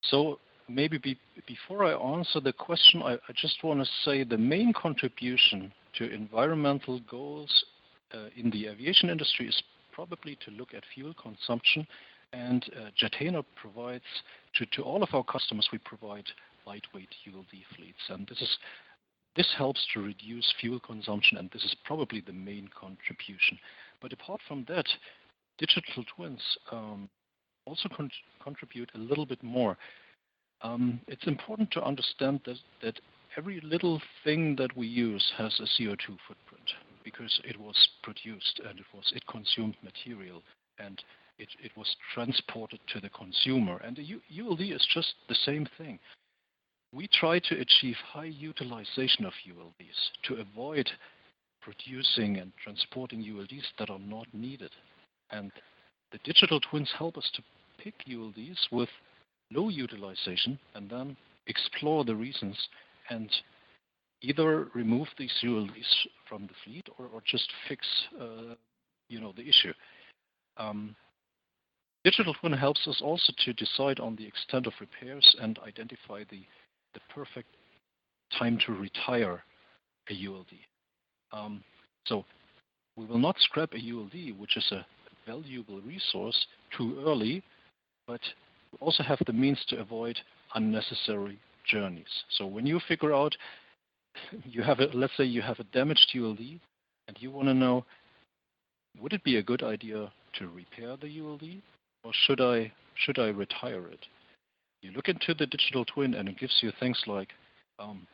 So 0.01 0.39
maybe 0.67 0.97
be, 0.97 1.19
before 1.45 1.85
I 1.85 1.91
answer 1.93 2.39
the 2.39 2.53
question, 2.53 3.03
I, 3.03 3.13
I 3.13 3.33
just 3.35 3.63
want 3.63 3.81
to 3.81 3.89
say 4.03 4.23
the 4.23 4.37
main 4.37 4.73
contribution 4.73 5.71
to 5.93 6.09
environmental 6.11 6.99
goals 7.09 7.65
uh, 8.13 8.27
in 8.35 8.49
the 8.51 8.67
aviation 8.67 9.09
industry 9.09 9.47
is 9.47 9.63
probably 9.91 10.37
to 10.45 10.51
look 10.51 10.73
at 10.73 10.83
fuel 10.93 11.13
consumption. 11.21 11.85
And 12.31 12.65
uh, 12.75 12.89
provides 13.55 14.03
to, 14.55 14.65
to 14.65 14.81
all 14.81 15.03
of 15.03 15.09
our 15.13 15.23
customers, 15.23 15.69
we 15.71 15.77
provide 15.79 16.25
lightweight 16.65 17.09
ULD 17.31 17.45
fleets. 17.75 17.99
And 18.09 18.27
this 18.27 18.41
is 18.41 18.57
this 19.35 19.51
helps 19.57 19.85
to 19.93 20.01
reduce 20.01 20.53
fuel 20.61 20.79
consumption, 20.79 21.37
and 21.37 21.49
this 21.51 21.63
is 21.63 21.75
probably 21.85 22.21
the 22.21 22.33
main 22.33 22.69
contribution. 22.79 23.57
But 23.99 24.13
apart 24.13 24.41
from 24.47 24.63
that, 24.67 24.85
digital 25.57 26.03
twins 26.15 26.41
um, 26.71 27.09
also 27.65 27.89
con 27.95 28.11
contribute 28.43 28.91
a 28.93 28.99
little 28.99 29.25
bit 29.25 29.41
more. 29.41 29.77
Um, 30.61 31.01
it's 31.07 31.25
important 31.27 31.71
to 31.71 31.83
understand 31.83 32.41
that, 32.45 32.57
that 32.81 32.99
every 33.37 33.59
little 33.61 34.01
thing 34.23 34.55
that 34.57 34.75
we 34.75 34.87
use 34.87 35.31
has 35.37 35.59
a 35.59 35.63
CO2 35.63 36.17
footprint 36.27 36.69
because 37.03 37.39
it 37.43 37.59
was 37.59 37.75
produced 38.01 38.61
and 38.67 38.79
it 38.79 38.85
was 38.93 39.11
it 39.15 39.23
consumed 39.27 39.75
material 39.83 40.41
and 40.79 41.03
it, 41.39 41.49
it 41.63 41.71
was 41.75 41.95
transported 42.13 42.79
to 42.93 42.99
the 42.99 43.09
consumer. 43.09 43.79
And 43.83 43.95
the 43.95 44.41
ULD 44.41 44.61
is 44.61 44.85
just 44.93 45.13
the 45.27 45.35
same 45.35 45.67
thing. 45.77 45.99
We 46.93 47.07
try 47.07 47.39
to 47.39 47.59
achieve 47.59 47.95
high 48.05 48.25
utilization 48.25 49.25
of 49.25 49.33
ULDs 49.49 50.27
to 50.27 50.35
avoid 50.35 50.89
producing 51.61 52.37
and 52.37 52.51
transporting 52.63 53.23
ULDs 53.23 53.63
that 53.79 53.89
are 53.89 53.99
not 53.99 54.27
needed. 54.33 54.71
And 55.31 55.51
the 56.11 56.19
digital 56.23 56.59
twins 56.59 56.91
help 56.97 57.17
us 57.17 57.29
to 57.35 57.43
pick 57.83 57.95
ULDs 58.07 58.59
with 58.71 58.89
low 59.51 59.69
utilization 59.69 60.59
and 60.75 60.89
then 60.89 61.17
explore 61.47 62.05
the 62.05 62.15
reasons 62.15 62.55
and 63.09 63.29
either 64.21 64.67
remove 64.73 65.07
these 65.17 65.33
ULDs 65.43 66.07
from 66.27 66.43
the 66.43 66.53
fleet 66.63 66.87
or, 66.97 67.07
or 67.13 67.21
just 67.25 67.49
fix 67.67 67.85
uh, 68.19 68.55
you 69.09 69.19
know 69.19 69.33
the 69.35 69.43
issue. 69.43 69.73
Um, 70.57 70.95
digital 72.03 72.33
twin 72.33 72.53
helps 72.53 72.87
us 72.87 73.01
also 73.03 73.33
to 73.45 73.53
decide 73.53 73.99
on 73.99 74.15
the 74.15 74.25
extent 74.25 74.67
of 74.67 74.73
repairs 74.79 75.35
and 75.41 75.59
identify 75.67 76.23
the, 76.29 76.43
the 76.93 76.99
perfect 77.13 77.49
time 78.37 78.57
to 78.65 78.73
retire 78.73 79.43
a 80.09 80.27
ULD. 80.27 80.47
Um, 81.31 81.63
so 82.05 82.25
we 82.95 83.05
will 83.05 83.19
not 83.19 83.35
scrap 83.39 83.73
a 83.73 83.77
ULD, 83.77 84.37
which 84.37 84.57
is 84.57 84.71
a 84.71 84.85
valuable 85.25 85.81
resource, 85.81 86.45
too 86.77 87.01
early, 87.05 87.43
but 88.07 88.21
we 88.71 88.77
also 88.79 89.03
have 89.03 89.19
the 89.25 89.33
means 89.33 89.63
to 89.69 89.79
avoid 89.79 90.17
unnecessary 90.55 91.39
journeys. 91.65 92.23
So 92.37 92.45
when 92.45 92.65
you 92.65 92.79
figure 92.87 93.13
out 93.13 93.35
you 94.45 94.63
have 94.63 94.79
a, 94.79 94.85
let's 94.93 95.15
say 95.17 95.23
you 95.23 95.41
have 95.41 95.59
a 95.59 95.65
damaged 95.65 96.11
ULD 96.15 96.39
and 97.07 97.17
you 97.19 97.31
want 97.31 97.47
to 97.47 97.53
know, 97.53 97.85
would 98.99 99.13
it 99.13 99.23
be 99.23 99.37
a 99.37 99.43
good 99.43 99.63
idea 99.63 100.11
to 100.39 100.47
repair 100.49 100.95
the 100.97 101.21
ULD 101.21 101.61
or 102.03 102.11
should 102.25 102.41
I, 102.41 102.71
should 102.95 103.19
I 103.19 103.27
retire 103.27 103.87
it? 103.87 104.05
You 104.81 104.91
look 104.91 105.07
into 105.07 105.33
the 105.33 105.47
digital 105.47 105.85
twin 105.85 106.13
and 106.13 106.27
it 106.27 106.37
gives 106.37 106.57
you 106.61 106.71
things 106.79 107.01
like, 107.07 107.29
um, 107.79 108.05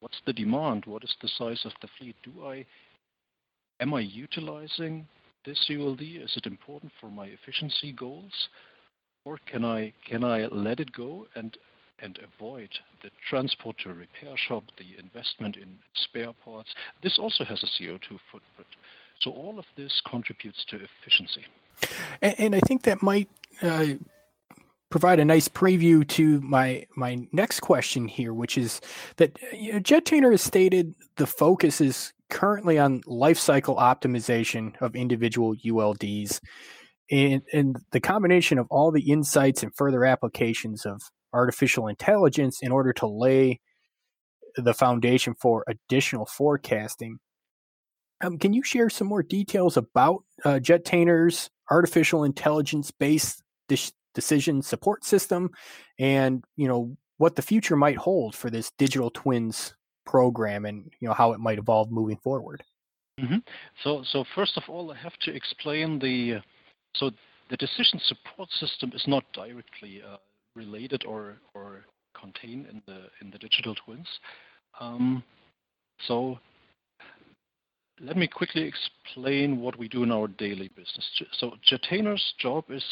what's 0.00 0.20
the 0.26 0.32
demand? 0.32 0.84
What 0.86 1.02
is 1.02 1.14
the 1.22 1.28
size 1.38 1.62
of 1.64 1.72
the 1.80 1.88
fleet? 1.98 2.16
Do 2.22 2.44
I, 2.44 2.64
am 3.80 3.94
I 3.94 4.00
utilizing 4.00 5.06
this 5.44 5.70
ULD? 5.70 6.02
Is 6.02 6.36
it 6.36 6.46
important 6.46 6.92
for 7.00 7.10
my 7.10 7.26
efficiency 7.26 7.92
goals? 7.92 8.32
Or 9.24 9.38
can 9.50 9.64
I, 9.64 9.92
can 10.08 10.22
I 10.22 10.46
let 10.46 10.80
it 10.80 10.92
go 10.92 11.26
and 11.34 11.56
and 12.00 12.18
avoid 12.22 12.68
the 13.02 13.10
transport 13.28 13.76
to 13.78 13.90
a 13.90 13.94
repair 13.94 14.36
shop, 14.36 14.64
the 14.76 14.98
investment 15.02 15.56
in 15.56 15.78
spare 15.94 16.32
parts. 16.44 16.74
This 17.02 17.18
also 17.18 17.44
has 17.44 17.62
a 17.62 17.66
CO2 17.66 18.18
footprint. 18.30 18.68
So 19.20 19.30
all 19.32 19.58
of 19.58 19.64
this 19.76 20.00
contributes 20.08 20.64
to 20.66 20.76
efficiency. 20.76 21.44
And, 22.22 22.34
and 22.38 22.56
I 22.56 22.60
think 22.60 22.82
that 22.82 23.02
might 23.02 23.28
uh, 23.62 23.86
provide 24.90 25.20
a 25.20 25.24
nice 25.24 25.48
preview 25.48 26.06
to 26.08 26.40
my 26.40 26.86
my 26.96 27.26
next 27.32 27.60
question 27.60 28.08
here, 28.08 28.32
which 28.32 28.56
is 28.56 28.80
that 29.16 29.38
you 29.52 29.72
know, 29.72 29.80
Jettainer 29.80 30.30
has 30.30 30.42
stated 30.42 30.94
the 31.16 31.26
focus 31.26 31.80
is 31.80 32.12
currently 32.30 32.78
on 32.78 33.02
life 33.06 33.38
cycle 33.38 33.76
optimization 33.76 34.80
of 34.80 34.94
individual 34.94 35.54
ULDs. 35.56 36.40
And, 37.10 37.40
and 37.54 37.76
the 37.92 38.00
combination 38.00 38.58
of 38.58 38.66
all 38.70 38.90
the 38.90 39.10
insights 39.10 39.62
and 39.62 39.74
further 39.74 40.04
applications 40.04 40.84
of 40.84 41.00
artificial 41.32 41.86
intelligence 41.86 42.58
in 42.62 42.72
order 42.72 42.92
to 42.94 43.06
lay 43.06 43.60
the 44.56 44.74
foundation 44.74 45.34
for 45.34 45.64
additional 45.68 46.26
forecasting. 46.26 47.18
Um, 48.20 48.38
can 48.38 48.52
you 48.52 48.62
share 48.62 48.90
some 48.90 49.06
more 49.06 49.22
details 49.22 49.76
about 49.76 50.24
uh, 50.44 50.58
Jettainer's 50.58 51.50
artificial 51.70 52.24
intelligence 52.24 52.90
based 52.90 53.42
de- 53.68 53.92
decision 54.14 54.62
support 54.62 55.04
system 55.04 55.50
and 55.98 56.44
you 56.56 56.66
know 56.66 56.96
what 57.18 57.36
the 57.36 57.42
future 57.42 57.76
might 57.76 57.96
hold 57.96 58.34
for 58.34 58.50
this 58.50 58.72
digital 58.78 59.10
twins 59.10 59.74
program 60.06 60.64
and 60.64 60.90
you 61.00 61.06
know 61.06 61.14
how 61.14 61.32
it 61.32 61.38
might 61.38 61.58
evolve 61.58 61.90
moving 61.90 62.16
forward 62.16 62.62
mm-hmm. 63.20 63.36
so 63.84 64.02
so 64.02 64.24
first 64.34 64.56
of 64.56 64.62
all 64.68 64.90
i 64.90 64.96
have 64.96 65.16
to 65.20 65.32
explain 65.32 65.98
the 65.98 66.38
so 66.94 67.10
the 67.50 67.56
decision 67.58 68.00
support 68.04 68.48
system 68.50 68.90
is 68.94 69.04
not 69.06 69.24
directly 69.32 70.02
uh, 70.02 70.16
related 70.58 71.04
or, 71.04 71.36
or 71.54 71.84
contained 72.20 72.66
in 72.66 72.82
the 72.86 73.06
in 73.20 73.30
the 73.30 73.38
digital 73.38 73.74
twins. 73.74 74.08
Um, 74.80 75.22
so 76.06 76.38
let 78.00 78.16
me 78.16 78.26
quickly 78.28 78.62
explain 78.62 79.60
what 79.60 79.78
we 79.78 79.88
do 79.88 80.02
in 80.02 80.12
our 80.12 80.28
daily 80.28 80.68
business. 80.68 81.22
So 81.38 81.52
Jettainer's 81.62 82.34
job 82.38 82.64
is 82.68 82.84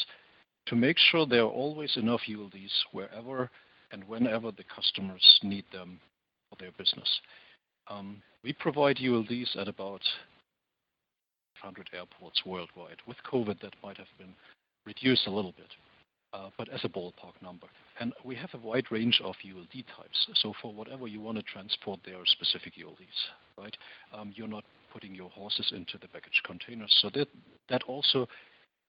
to 0.67 0.75
make 0.75 0.97
sure 0.99 1.27
there 1.27 1.43
are 1.43 1.61
always 1.65 1.97
enough 1.97 2.23
ULDs 2.29 2.73
wherever 2.93 3.51
and 3.93 4.03
whenever 4.09 4.51
the 4.51 4.65
customers 4.75 5.25
need 5.43 5.65
them 5.73 6.01
for 6.51 6.57
their 6.59 6.73
business. 6.73 7.09
Um, 7.89 8.21
we 8.43 8.53
provide 8.53 8.97
ULDs 8.97 9.57
at 9.57 9.69
about 9.69 10.03
100 11.63 11.91
airports 11.95 12.43
worldwide. 12.45 12.99
With 13.07 13.17
COVID, 13.31 13.61
that 13.61 13.75
might 13.83 13.97
have 13.97 14.13
been 14.19 14.35
reduced 14.85 15.27
a 15.27 15.31
little 15.31 15.53
bit, 15.53 15.71
but 16.59 16.69
as 16.69 16.85
a 16.85 16.89
ballpark 16.89 17.41
number. 17.43 17.67
And 18.01 18.13
we 18.25 18.35
have 18.35 18.51
a 18.55 18.59
wide 18.59 18.91
range 18.91 19.21
of 19.25 19.35
ULD 19.45 19.85
types. 19.97 20.29
So 20.35 20.53
for 20.61 20.73
whatever 20.73 21.07
you 21.07 21.21
want 21.21 21.39
to 21.39 21.43
transport, 21.45 22.01
there 22.05 22.17
are 22.17 22.27
specific 22.27 22.75
ULDs, 22.75 23.59
right? 23.59 23.77
Um, 24.13 24.33
you're 24.35 24.49
not 24.49 24.65
putting 24.93 25.15
your 25.15 25.31
horses 25.31 25.73
into 25.75 25.99
the 25.99 26.09
baggage 26.09 26.43
containers. 26.45 26.95
So 27.01 27.11
that, 27.15 27.29
that 27.69 27.83
also 27.85 28.27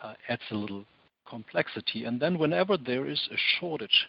uh, 0.01 0.13
adds 0.29 0.41
a 0.51 0.55
little 0.55 0.85
complexity. 1.29 2.05
And 2.05 2.19
then 2.19 2.37
whenever 2.37 2.77
there 2.77 3.05
is 3.05 3.19
a 3.31 3.37
shortage 3.59 4.07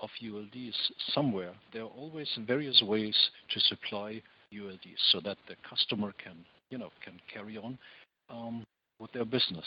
of 0.00 0.10
ULDs 0.22 0.74
somewhere, 1.12 1.52
there 1.72 1.82
are 1.82 1.90
always 1.96 2.28
various 2.46 2.82
ways 2.82 3.16
to 3.50 3.60
supply 3.60 4.22
ULDs 4.52 4.98
so 5.12 5.20
that 5.24 5.38
the 5.48 5.54
customer 5.68 6.12
can, 6.22 6.44
you 6.70 6.78
know, 6.78 6.90
can 7.04 7.18
carry 7.32 7.56
on 7.56 7.78
um, 8.30 8.64
with 8.98 9.12
their 9.12 9.24
business. 9.24 9.66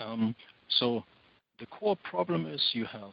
Um, 0.00 0.34
so 0.78 1.04
the 1.58 1.66
core 1.66 1.96
problem 2.10 2.46
is 2.46 2.60
you 2.72 2.84
have 2.86 3.12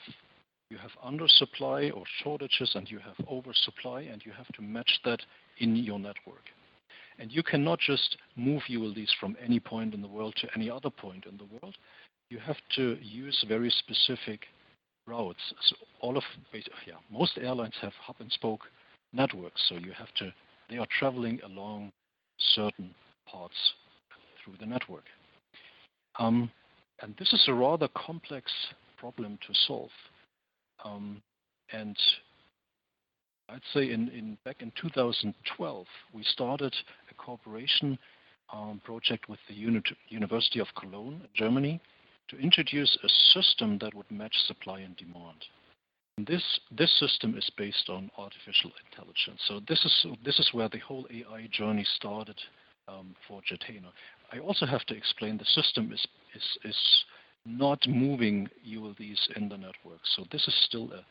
you 0.69 0.77
have 0.77 0.91
undersupply 1.05 1.93
or 1.93 2.03
shortages 2.23 2.71
and 2.75 2.89
you 2.89 2.97
have 2.99 3.15
oversupply 3.27 4.01
and 4.01 4.25
you 4.25 4.31
have 4.31 4.47
to 4.53 4.61
match 4.61 4.99
that 5.03 5.19
in 5.59 5.75
your 5.75 5.99
network. 5.99 6.43
And 7.19 7.29
you 7.29 7.43
cannot 7.43 7.79
just 7.79 8.17
move 8.37 8.61
ULDs 8.69 9.09
from 9.19 9.35
any 9.45 9.59
point 9.59 9.93
in 9.93 10.01
the 10.01 10.07
world 10.07 10.33
to 10.37 10.47
any 10.55 10.69
other 10.69 10.89
point 10.89 11.25
in 11.29 11.35
the 11.35 11.43
world. 11.43 11.75
You 12.29 12.39
have 12.39 12.55
to 12.77 12.97
use 13.01 13.43
very 13.49 13.69
specific 13.69 14.45
routes. 15.05 15.41
So 15.69 15.75
all 15.99 16.17
of 16.17 16.23
yeah, 16.87 16.93
most 17.11 17.37
airlines 17.37 17.75
have 17.81 17.93
hub 17.99 18.15
and 18.19 18.31
spoke 18.31 18.61
networks, 19.11 19.61
so 19.67 19.75
you 19.75 19.91
have 19.91 20.13
to 20.19 20.33
they 20.69 20.77
are 20.77 20.87
traveling 20.99 21.41
along 21.43 21.91
certain 22.55 22.95
parts 23.27 23.55
through 24.41 24.53
the 24.61 24.65
network. 24.65 25.03
Um, 26.17 26.49
and 27.01 27.15
this 27.17 27.33
is 27.33 27.43
a 27.47 27.53
rather 27.53 27.87
complex 27.89 28.51
problem 28.97 29.37
to 29.47 29.53
solve. 29.67 29.89
Um, 30.85 31.21
and 31.71 31.97
I'd 33.49 33.61
say 33.73 33.91
in, 33.91 34.09
in, 34.09 34.37
back 34.45 34.57
in 34.61 34.71
2012, 34.81 35.85
we 36.13 36.23
started 36.23 36.73
a 37.09 37.13
cooperation 37.15 37.97
um, 38.53 38.81
project 38.83 39.29
with 39.29 39.39
the 39.47 39.53
Uni 39.53 39.81
University 40.09 40.59
of 40.59 40.67
Cologne, 40.79 41.21
Germany, 41.33 41.79
to 42.29 42.37
introduce 42.37 42.97
a 43.03 43.09
system 43.33 43.77
that 43.81 43.93
would 43.93 44.09
match 44.11 44.35
supply 44.47 44.79
and 44.79 44.95
demand. 44.97 45.45
And 46.17 46.27
this 46.27 46.43
this 46.71 46.91
system 46.99 47.37
is 47.37 47.49
based 47.57 47.89
on 47.89 48.11
artificial 48.17 48.71
intelligence. 48.85 49.41
So 49.47 49.61
this 49.67 49.83
is 49.85 50.05
this 50.23 50.39
is 50.39 50.49
where 50.53 50.69
the 50.69 50.79
whole 50.79 51.07
AI 51.09 51.47
journey 51.51 51.85
started 51.95 52.39
um, 52.87 53.15
for 53.27 53.41
Jettainer. 53.41 53.91
I 54.31 54.39
also 54.39 54.65
have 54.65 54.85
to 54.85 54.95
explain 54.95 55.37
the 55.37 55.45
system 55.45 55.91
is, 55.91 56.05
is, 56.35 56.57
is 56.63 56.77
not 57.45 57.79
moving 57.87 58.47
ULDs 58.67 59.35
in 59.35 59.49
the 59.49 59.57
network. 59.57 59.99
So 60.15 60.25
this 60.31 60.47
is 60.47 60.55
still 60.65 60.91
a 60.93 61.05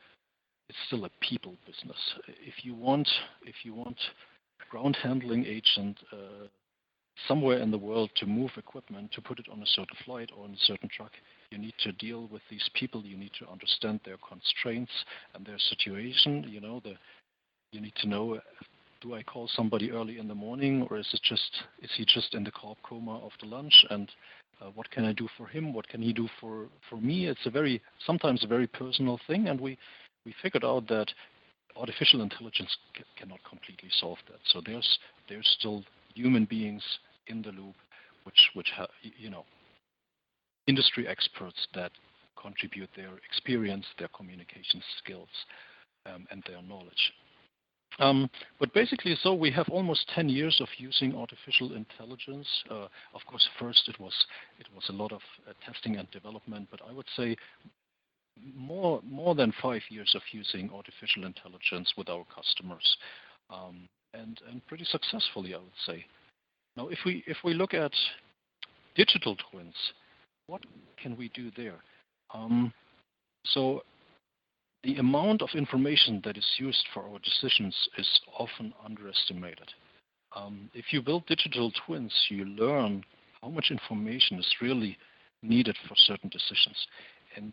it's 0.68 0.78
still 0.86 1.04
a 1.04 1.10
people 1.20 1.56
business. 1.66 1.98
If 2.28 2.64
you 2.64 2.74
want 2.74 3.08
if 3.42 3.56
you 3.64 3.74
want 3.74 3.98
ground 4.70 4.96
handling 5.02 5.44
agent 5.44 5.98
uh, 6.12 6.46
somewhere 7.26 7.58
in 7.58 7.72
the 7.72 7.78
world 7.78 8.08
to 8.16 8.26
move 8.26 8.50
equipment 8.56 9.10
to 9.12 9.20
put 9.20 9.40
it 9.40 9.46
on 9.50 9.60
a 9.60 9.66
certain 9.66 9.96
flight 10.04 10.30
or 10.36 10.44
on 10.44 10.52
a 10.52 10.64
certain 10.66 10.88
truck, 10.96 11.10
you 11.50 11.58
need 11.58 11.74
to 11.80 11.90
deal 11.92 12.28
with 12.28 12.42
these 12.48 12.68
people. 12.74 13.04
You 13.04 13.16
need 13.16 13.32
to 13.40 13.48
understand 13.50 13.98
their 14.04 14.16
constraints 14.26 14.92
and 15.34 15.44
their 15.44 15.58
situation. 15.58 16.44
You 16.48 16.60
know 16.60 16.80
the 16.84 16.94
you 17.72 17.80
need 17.80 17.94
to 17.96 18.08
know 18.08 18.40
do 19.00 19.14
I 19.14 19.22
call 19.22 19.48
somebody 19.54 19.90
early 19.90 20.18
in 20.18 20.28
the 20.28 20.34
morning, 20.34 20.86
or 20.90 20.98
is 20.98 21.08
it 21.12 21.20
just 21.22 21.62
is 21.82 21.90
he 21.96 22.04
just 22.04 22.34
in 22.34 22.44
the 22.44 22.50
carb 22.50 22.76
coma 22.82 23.24
after 23.24 23.46
lunch? 23.46 23.84
And 23.90 24.10
uh, 24.60 24.70
what 24.74 24.90
can 24.90 25.04
I 25.04 25.12
do 25.12 25.28
for 25.36 25.46
him? 25.46 25.72
What 25.72 25.88
can 25.88 26.02
he 26.02 26.12
do 26.12 26.28
for 26.40 26.68
for 26.88 26.96
me? 26.96 27.26
It's 27.26 27.46
a 27.46 27.50
very 27.50 27.80
sometimes 28.06 28.44
a 28.44 28.48
very 28.48 28.66
personal 28.66 29.18
thing, 29.26 29.48
and 29.48 29.60
we 29.60 29.78
we 30.24 30.34
figured 30.42 30.64
out 30.64 30.86
that 30.88 31.06
artificial 31.76 32.20
intelligence 32.22 32.76
cannot 33.16 33.40
completely 33.48 33.88
solve 34.00 34.18
that. 34.28 34.40
So 34.44 34.60
there's 34.64 34.98
there's 35.28 35.48
still 35.58 35.82
human 36.14 36.44
beings 36.44 36.82
in 37.26 37.42
the 37.42 37.52
loop, 37.52 37.76
which 38.24 38.50
which 38.54 38.70
have 38.76 38.88
you 39.02 39.30
know 39.30 39.44
industry 40.66 41.08
experts 41.08 41.66
that 41.74 41.92
contribute 42.40 42.88
their 42.96 43.10
experience, 43.28 43.86
their 43.98 44.08
communication 44.08 44.82
skills, 44.98 45.28
um, 46.06 46.26
and 46.30 46.42
their 46.46 46.62
knowledge. 46.62 47.12
Um, 47.98 48.30
but 48.58 48.72
basically, 48.72 49.16
so 49.22 49.34
we 49.34 49.50
have 49.50 49.68
almost 49.68 50.08
10 50.14 50.28
years 50.28 50.58
of 50.60 50.68
using 50.78 51.14
artificial 51.14 51.74
intelligence. 51.74 52.46
Uh, 52.70 52.86
of 53.14 53.20
course, 53.26 53.46
first 53.58 53.88
it 53.88 53.98
was 54.00 54.14
it 54.58 54.66
was 54.74 54.84
a 54.88 54.92
lot 54.92 55.12
of 55.12 55.20
uh, 55.48 55.52
testing 55.64 55.96
and 55.96 56.10
development, 56.10 56.68
but 56.70 56.80
I 56.88 56.92
would 56.92 57.08
say 57.16 57.36
more 58.54 59.00
more 59.04 59.34
than 59.34 59.52
five 59.60 59.82
years 59.90 60.12
of 60.14 60.22
using 60.32 60.70
artificial 60.72 61.24
intelligence 61.24 61.92
with 61.96 62.08
our 62.08 62.24
customers, 62.34 62.96
um, 63.50 63.88
and 64.14 64.40
and 64.50 64.66
pretty 64.66 64.84
successfully, 64.84 65.54
I 65.54 65.58
would 65.58 65.80
say. 65.84 66.04
Now, 66.76 66.88
if 66.88 67.00
we 67.04 67.22
if 67.26 67.38
we 67.44 67.54
look 67.54 67.74
at 67.74 67.92
digital 68.94 69.36
twins, 69.50 69.74
what 70.46 70.62
can 71.02 71.16
we 71.16 71.28
do 71.34 71.50
there? 71.56 71.82
Um, 72.32 72.72
so 73.44 73.82
the 74.82 74.96
amount 74.96 75.42
of 75.42 75.50
information 75.54 76.20
that 76.24 76.38
is 76.38 76.46
used 76.58 76.84
for 76.92 77.02
our 77.02 77.18
decisions 77.18 77.74
is 77.98 78.20
often 78.38 78.72
underestimated. 78.84 79.68
Um, 80.34 80.70
if 80.74 80.86
you 80.92 81.02
build 81.02 81.26
digital 81.26 81.72
twins, 81.86 82.12
you 82.30 82.44
learn 82.44 83.04
how 83.42 83.48
much 83.48 83.70
information 83.70 84.38
is 84.38 84.46
really 84.60 84.96
needed 85.42 85.76
for 85.88 85.94
certain 85.96 86.30
decisions. 86.30 86.76
And, 87.36 87.52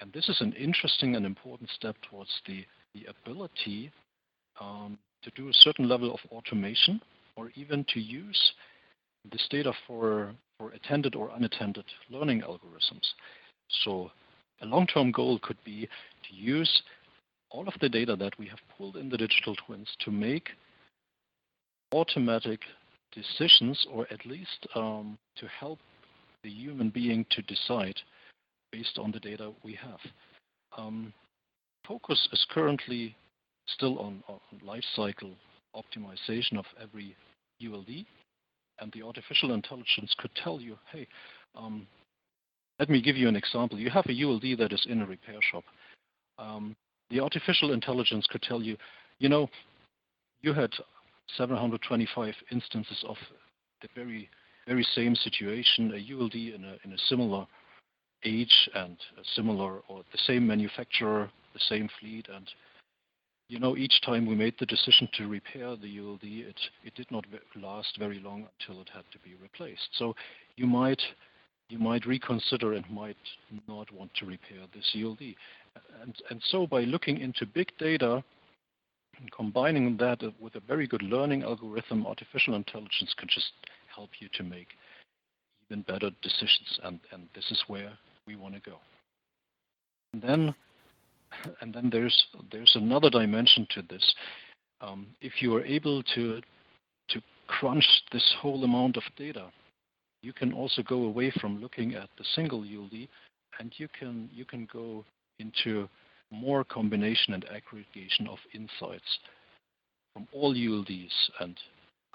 and 0.00 0.12
this 0.12 0.28
is 0.28 0.40
an 0.40 0.52
interesting 0.52 1.16
and 1.16 1.24
important 1.24 1.70
step 1.70 1.96
towards 2.08 2.30
the, 2.46 2.64
the 2.94 3.06
ability 3.06 3.90
um, 4.60 4.98
to 5.22 5.30
do 5.34 5.48
a 5.48 5.54
certain 5.54 5.88
level 5.88 6.12
of 6.12 6.20
automation 6.30 7.00
or 7.36 7.50
even 7.54 7.84
to 7.92 8.00
use 8.00 8.52
this 9.30 9.46
data 9.50 9.72
for, 9.86 10.32
for 10.58 10.70
attended 10.70 11.14
or 11.14 11.30
unattended 11.34 11.84
learning 12.10 12.42
algorithms. 12.42 13.06
So 13.84 14.10
a 14.62 14.66
long-term 14.66 15.12
goal 15.12 15.38
could 15.42 15.58
be 15.64 15.88
to 16.28 16.34
use 16.34 16.82
all 17.50 17.66
of 17.66 17.74
the 17.80 17.88
data 17.88 18.16
that 18.16 18.38
we 18.38 18.46
have 18.46 18.58
pulled 18.76 18.96
in 18.96 19.08
the 19.08 19.16
digital 19.16 19.54
twins 19.66 19.88
to 20.00 20.10
make 20.10 20.50
automatic 21.92 22.60
decisions 23.12 23.86
or 23.92 24.06
at 24.10 24.24
least 24.24 24.66
um, 24.74 25.18
to 25.36 25.46
help 25.48 25.78
the 26.42 26.50
human 26.50 26.90
being 26.90 27.26
to 27.30 27.42
decide 27.42 27.96
based 28.72 28.98
on 28.98 29.10
the 29.10 29.20
data 29.20 29.50
we 29.64 29.74
have. 29.74 29.98
Um, 30.78 31.12
focus 31.86 32.28
is 32.32 32.46
currently 32.50 33.16
still 33.66 33.98
on, 33.98 34.22
on 34.28 34.38
life 34.64 34.84
cycle 34.94 35.32
optimization 35.74 36.58
of 36.58 36.64
every 36.80 37.16
ULD, 37.64 38.06
and 38.80 38.92
the 38.92 39.02
artificial 39.02 39.52
intelligence 39.52 40.14
could 40.18 40.30
tell 40.42 40.60
you, 40.60 40.78
hey, 40.92 41.06
um, 41.56 41.86
let 42.80 42.88
me 42.88 43.02
give 43.02 43.16
you 43.16 43.28
an 43.28 43.36
example. 43.36 43.78
You 43.78 43.90
have 43.90 44.06
a 44.06 44.24
ULD 44.24 44.58
that 44.58 44.72
is 44.72 44.86
in 44.88 45.02
a 45.02 45.06
repair 45.06 45.38
shop. 45.52 45.64
Um, 46.38 46.74
the 47.10 47.20
artificial 47.20 47.72
intelligence 47.72 48.26
could 48.30 48.40
tell 48.40 48.62
you, 48.62 48.76
you 49.18 49.28
know, 49.28 49.48
you 50.40 50.54
had 50.54 50.70
725 51.36 52.34
instances 52.50 53.04
of 53.06 53.16
the 53.82 53.88
very, 53.94 54.30
very 54.66 54.86
same 54.94 55.14
situation, 55.14 55.92
a 55.92 56.14
ULD 56.14 56.34
in 56.34 56.64
a, 56.64 56.78
in 56.84 56.94
a 56.94 56.98
similar 57.06 57.46
age 58.24 58.70
and 58.74 58.96
a 59.18 59.24
similar 59.36 59.80
or 59.88 60.02
the 60.10 60.18
same 60.26 60.46
manufacturer, 60.46 61.30
the 61.52 61.60
same 61.68 61.88
fleet, 62.00 62.28
and 62.34 62.48
you 63.48 63.58
know, 63.58 63.76
each 63.76 64.00
time 64.06 64.26
we 64.26 64.36
made 64.36 64.54
the 64.60 64.66
decision 64.66 65.08
to 65.14 65.26
repair 65.26 65.74
the 65.74 65.98
ULD, 65.98 66.22
it, 66.22 66.54
it 66.84 66.94
did 66.94 67.10
not 67.10 67.24
last 67.60 67.98
very 67.98 68.20
long 68.20 68.46
until 68.60 68.80
it 68.80 68.88
had 68.94 69.02
to 69.10 69.18
be 69.18 69.34
replaced. 69.42 69.88
So 69.98 70.14
you 70.54 70.68
might 70.68 71.02
you 71.70 71.78
might 71.78 72.04
reconsider 72.04 72.72
and 72.74 72.88
might 72.90 73.16
not 73.68 73.90
want 73.92 74.12
to 74.14 74.26
repair 74.26 74.58
this 74.74 74.94
ULD. 74.94 75.20
And, 76.02 76.14
and 76.28 76.42
so 76.48 76.66
by 76.66 76.80
looking 76.82 77.18
into 77.18 77.46
big 77.46 77.68
data 77.78 78.22
and 79.18 79.32
combining 79.32 79.96
that 79.98 80.20
with 80.40 80.56
a 80.56 80.60
very 80.60 80.86
good 80.86 81.02
learning 81.02 81.42
algorithm, 81.44 82.06
artificial 82.06 82.54
intelligence 82.54 83.14
can 83.16 83.28
just 83.28 83.52
help 83.94 84.10
you 84.18 84.28
to 84.34 84.42
make 84.42 84.68
even 85.68 85.82
better 85.82 86.10
decisions. 86.22 86.80
And, 86.82 86.98
and 87.12 87.28
this 87.34 87.48
is 87.50 87.62
where 87.68 87.92
we 88.26 88.36
want 88.36 88.54
to 88.54 88.60
go. 88.60 88.76
And 90.12 90.22
then, 90.22 90.54
and 91.60 91.72
then 91.72 91.88
there's, 91.90 92.26
there's 92.50 92.74
another 92.74 93.10
dimension 93.10 93.66
to 93.74 93.82
this. 93.82 94.14
Um, 94.80 95.06
if 95.20 95.40
you 95.40 95.54
are 95.54 95.64
able 95.64 96.02
to, 96.14 96.40
to 97.10 97.22
crunch 97.46 97.86
this 98.10 98.34
whole 98.40 98.64
amount 98.64 98.96
of 98.96 99.02
data, 99.16 99.50
you 100.22 100.32
can 100.32 100.52
also 100.52 100.82
go 100.82 101.04
away 101.04 101.32
from 101.40 101.60
looking 101.60 101.94
at 101.94 102.08
the 102.18 102.24
single 102.34 102.60
ULD 102.60 103.08
and 103.58 103.72
you 103.76 103.88
can 103.98 104.28
you 104.32 104.44
can 104.44 104.68
go 104.72 105.04
into 105.38 105.88
more 106.30 106.64
combination 106.64 107.34
and 107.34 107.44
aggregation 107.46 108.26
of 108.28 108.38
insights 108.54 109.18
from 110.12 110.26
all 110.32 110.54
ULDs, 110.54 111.12
and 111.40 111.56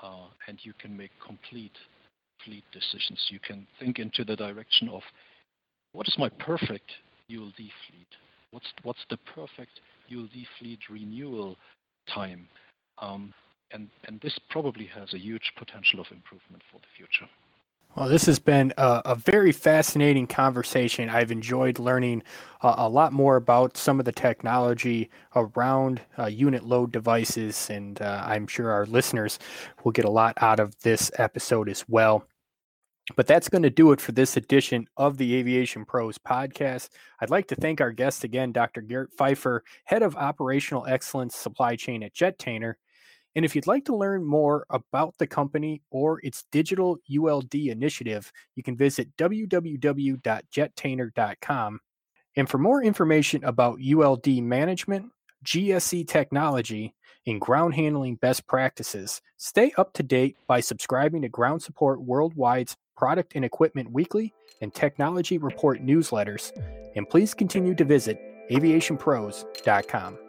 uh, 0.04 0.28
and 0.48 0.60
you 0.64 0.74
can 0.80 0.96
make 0.96 1.12
complete 1.26 1.76
fleet 2.44 2.64
decisions. 2.72 3.20
You 3.30 3.40
can 3.40 3.66
think 3.80 4.00
into 4.00 4.24
the 4.24 4.36
direction 4.36 4.90
of 4.90 5.02
what 5.94 6.08
is 6.08 6.16
my 6.18 6.30
perfect 6.40 6.92
ULD 7.32 7.56
fleet? 7.56 8.08
What's 8.52 8.68
what's 8.84 9.06
the 9.10 9.18
perfect 9.34 9.80
ULD 10.14 10.34
fleet 10.60 10.80
renewal 10.90 11.56
time? 12.14 12.48
Um, 13.02 13.34
and 13.72 13.90
and 14.08 14.20
this 14.22 14.38
probably 14.50 14.86
has 14.88 15.14
a 15.14 15.20
huge 15.20 15.52
potential 15.58 16.00
of 16.00 16.08
improvement 16.12 16.64
for 16.72 16.80
the 16.80 16.88
future. 16.98 17.30
Well, 17.96 18.10
this 18.10 18.26
has 18.26 18.40
been 18.40 18.74
a, 18.78 19.02
a, 19.06 19.16
very 19.16 19.54
fascinating 19.54 20.28
conversation. 20.28 21.10
I've 21.10 21.32
enjoyed 21.32 21.80
learning 21.80 22.24
uh, 22.62 22.76
a 22.78 22.90
lot 22.90 23.14
more 23.14 23.38
about 23.38 23.78
some 23.78 24.00
of 24.00 24.06
the 24.06 24.12
technology 24.12 25.10
around 25.34 26.02
uh, 26.20 26.26
unit 26.26 26.66
load 26.66 26.92
devices, 26.92 27.70
and 27.70 28.02
uh, 28.02 28.22
I'm 28.26 28.48
sure 28.48 28.70
our 28.70 28.86
listeners 28.86 29.40
will 29.86 29.94
get 29.94 30.04
a 30.04 30.10
lot 30.10 30.38
out 30.42 30.60
of 30.60 30.78
this 30.82 31.10
episode 31.18 31.70
as 31.70 31.86
well. 31.88 32.28
But 33.16 33.28
that's 33.28 33.48
going 33.48 33.64
to 33.64 33.70
do 33.70 33.94
it 33.94 34.02
for 34.02 34.12
this 34.12 34.36
edition 34.36 34.90
of 34.98 35.18
the 35.18 35.34
Aviation 35.36 35.86
Pros 35.86 36.18
podcast. 36.18 36.90
I'd 37.22 37.30
like 37.30 37.48
to 37.48 37.56
thank 37.56 37.80
our 37.80 37.94
guest 37.94 38.26
again, 38.26 38.52
Dr. 38.52 38.82
Gert 38.82 39.14
Pfeiffer, 39.14 39.64
Head 39.86 40.04
of 40.04 40.18
Operational 40.18 40.86
Excellence 40.86 41.38
Supply 41.38 41.78
Chain 41.78 42.04
at 42.04 42.14
Jettainer. 42.14 42.74
And 43.36 43.44
if 43.44 43.56
you'd 43.56 43.68
like 43.68 43.84
to 43.86 43.96
learn 43.96 44.24
more 44.24 44.66
about 44.70 45.16
the 45.18 45.28
company 45.28 45.82
or 45.92 46.22
its 46.24 46.46
digital 46.52 46.98
ULD 47.14 47.54
initiative, 47.54 48.32
you 48.56 48.64
can 48.64 48.78
visit 48.78 49.16
www.jettainer.com. 49.18 51.80
And 52.38 52.50
for 52.50 52.58
more 52.58 52.84
information 52.84 53.44
about 53.44 53.80
ULD 53.82 54.28
management, 54.42 55.12
GSE 55.46 56.08
technology, 56.08 56.96
and 57.28 57.42
ground 57.42 57.76
handling 57.76 58.16
best 58.16 58.48
practices, 58.48 59.22
stay 59.38 59.74
up 59.78 59.94
to 59.94 60.04
date 60.04 60.36
by 60.48 60.60
subscribing 60.60 61.22
to 61.24 61.30
Ground 61.30 61.62
Support 61.62 62.00
Worldwide's 62.00 62.78
Product 62.96 63.34
and 63.36 63.44
Equipment 63.44 63.92
Weekly 63.92 64.34
and 64.62 64.74
Technology 64.74 65.38
Report 65.38 65.84
newsletters. 65.84 66.52
And 66.96 67.10
please 67.10 67.34
continue 67.34 67.76
to 67.76 67.84
visit 67.84 68.18
aviationpros.com. 68.50 70.25